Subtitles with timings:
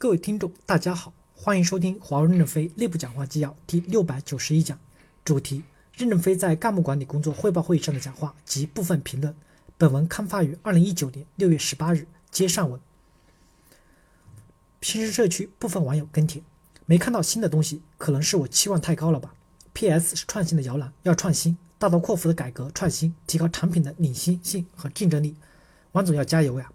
[0.00, 4.80] 各位听众，大家好，欢迎收听华为任正非内部讲话纪要第六百九十一讲，
[5.26, 5.62] 主题：
[5.94, 9.36] 任正非在干部管理工作汇报会议上的讲话及部分评论。
[9.76, 12.80] 本文刊发于二零一九年六月十八日，接上文。
[14.78, 16.42] 平时社区部分网友跟帖，
[16.86, 19.34] 没看到新的东西，可能是我期望太高了吧
[19.74, 20.16] ？P.S.
[20.16, 25.36] 是创新的摇篮，要创新，大刀阔斧的改革创新，提高产品的领先性和竞争力。
[25.92, 26.72] 王总要加油呀！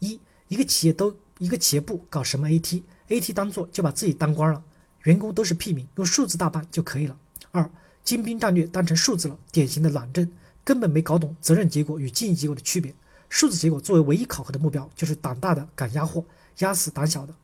[0.00, 1.16] 一一个企业都。
[1.38, 4.62] 一个企业部搞什么 AT，AT 当做就把自己当官了，
[5.02, 7.16] 员工都是屁民，用数字大办就可以了。
[7.50, 7.70] 二
[8.02, 10.30] 精兵战略当成数字了，典型的懒政，
[10.64, 12.94] 根本没搞懂责任结果与经营结果的区别。
[13.28, 16.24] 数字结果作为唯一考核的目标，就是胆大的敢压货，
[16.58, 17.34] 压死胆小的。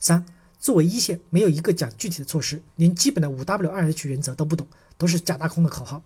[0.00, 0.26] 三
[0.58, 4.66] 作为一线，没有一个讲具体的措施，连基本的五 W 二 H 原则都不懂，
[4.98, 6.02] 都是假大空的口号。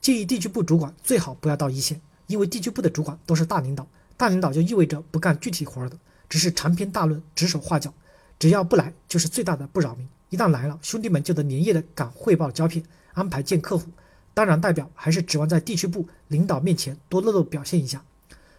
[0.00, 5.98] 建议地区部主管最好不要到一线，因为地区部的主管都是大领导，大领导就意味着不干具体活的。
[6.28, 7.92] 只是长篇大论指手画脚，
[8.38, 10.06] 只要不来就是最大的不扰民。
[10.30, 12.84] 一旦来了，兄弟们就得连夜的赶汇报胶片，
[13.14, 13.88] 安排见客户。
[14.34, 18.04] 当然，代表还是指望在地区部领导面前多露露表现一下。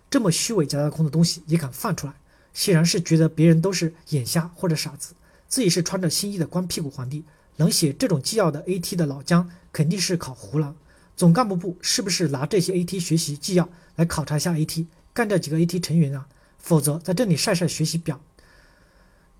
[0.09, 2.13] 这么虚伪假大空的东西也敢放出来，
[2.53, 5.13] 显然是觉得别人都是眼瞎或者傻子，
[5.47, 7.23] 自己是穿着新衣的光屁股皇帝。
[7.57, 10.75] 能写这种纪要的 AT 的老姜肯定是考糊了。
[11.15, 16.27] 总干部部是不是拿这些 AT 学习纪要来考察一下 AT，干掉几个 AT 成员啊？
[16.59, 18.21] 否则，在这里晒晒学习表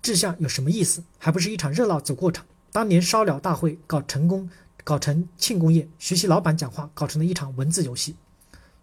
[0.02, 1.04] 志向有什么意思？
[1.18, 2.46] 还不是一场热闹走过场。
[2.72, 4.48] 当年烧鸟大会搞成功，
[4.82, 8.16] 搞成庆功宴；学习老板讲话，搞成了一场文字游戏。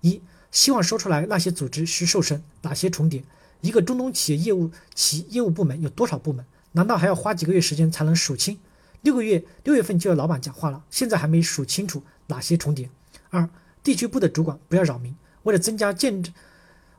[0.02, 0.22] 一
[0.52, 3.24] 希望说出来，那些组织需瘦身，哪些重叠？
[3.62, 6.46] 一个中东企业业务其业务部门有多少部门？
[6.74, 8.60] 难道还要花几个月时间才能数清？
[9.02, 12.90] 六个月，六月份就要老板讲话了，现在还没数清楚哪些重叠？
[13.30, 13.50] 二
[13.84, 16.34] 地区部的主管不要扰民，为了增加见证。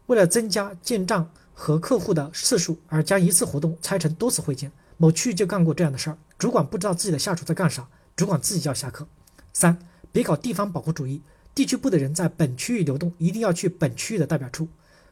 [0.08, 6.16] 为了增加见账和客户的次数，而将一次活动拆成多次会见，某区域就干过这样的事儿。
[6.38, 9.06] 主管不知道自己的下属在干啥，主管自己就要下课。
[9.52, 9.78] 三，
[10.10, 11.20] 别搞地方保护主义，
[11.54, 14.66] 地区部的人在本区域流动，一定要去本区域的代表处。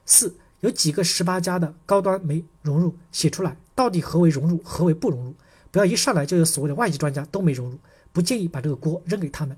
[0.07, 5.35] 四，有几个十八家的高端没融入，写出来到底何为融入，何为不融入？
[5.71, 7.79] 不要一上来就有所谓的外籍专家都没融入，
[8.13, 9.55] 不建议把这个锅扔给他们。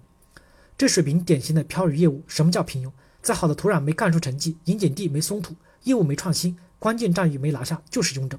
[0.77, 2.25] 这水平典型的漂移业务。
[2.27, 2.91] 什么叫平庸？
[3.21, 8.39] 再好的土壤没干出成绩，盐碱地没松土，业务没创新，关键战役没拿下，就是庸整。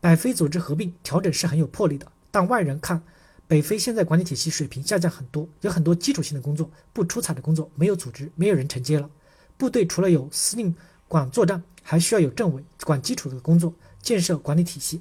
[0.00, 3.02] 百非组织合并调整是很有魄力的，但外人看，
[3.48, 9.10] 北非现在管理体系水平下降很多，有很多基础性的工作不出彩的工作没有组织，没有人承接了。
[9.56, 10.76] 部队除了有司令
[11.08, 15.00] 管作战，还需要有政委管基础的工作，建设管理体系。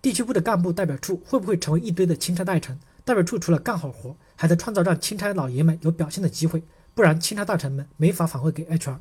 [0.00, 2.78] 地区部的干部代表处会不会成为一堆的钦差大臣？
[3.04, 6.62] 代表处除了干好活，还得创造让钦差老爷们有表现的机会。
[6.98, 8.96] 不然，钦差大臣们没法反馈给 HR。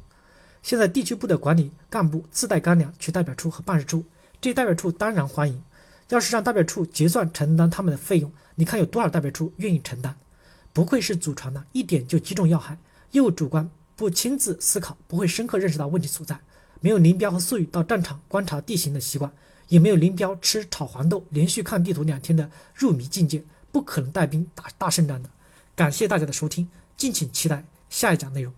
[0.62, 4.06] 现在地区部的管理干部自带干粮去代表处和办事处，
[4.40, 5.64] 这代表处当然欢迎。
[6.10, 10.16] 要是让代表处结算承担他们的费用，你看有多少代表处愿意承担？
[10.74, 12.78] 不愧是祖传的，一点就击中要害。
[13.14, 16.40] 业务主观不亲自思考，不会深刻认识到问题所在。
[16.82, 19.34] 没有林彪和粟裕到战场观察地形的习惯，
[19.70, 25.32] 也没有林彪吃炒黄豆连续看地图两天的入迷境界，不可能带兵打大胜仗的。
[25.76, 27.66] 感谢大家的收听，敬请期待。
[27.90, 28.54] 下一讲内容。